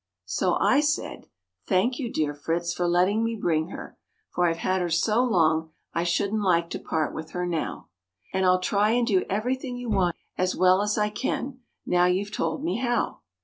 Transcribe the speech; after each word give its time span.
So 0.25 0.55
I 0.55 0.79
said, 0.79 1.27
"Thank 1.67 1.99
you, 1.99 2.11
dear 2.11 2.33
Fritz, 2.33 2.73
for 2.73 2.87
letting 2.87 3.23
me 3.23 3.35
bring 3.35 3.67
her, 3.67 3.99
for 4.31 4.47
I've 4.47 4.57
had 4.65 4.81
her 4.81 4.89
so 4.89 5.23
long 5.23 5.69
I 5.93 6.03
shouldn't 6.05 6.41
like 6.41 6.71
to 6.71 6.79
part 6.79 7.13
with 7.13 7.33
her 7.33 7.45
now; 7.45 7.89
And 8.33 8.43
I'll 8.43 8.57
try 8.59 8.93
and 8.93 9.05
do 9.05 9.25
everything 9.29 9.77
you 9.77 9.91
want 9.91 10.15
as 10.39 10.55
well 10.55 10.81
as 10.81 10.97
I 10.97 11.11
can, 11.11 11.59
now 11.85 12.05
you've 12.05 12.31
told 12.31 12.63
me 12.63 12.77
how." 12.77 13.19